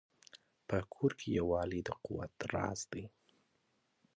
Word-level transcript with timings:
په 0.67 0.77
کور 0.93 1.11
کې 1.19 1.29
یووالی 1.37 1.81
د 1.83 1.89
قوت 2.05 2.33
راز 2.53 2.79
دی. 2.91 3.03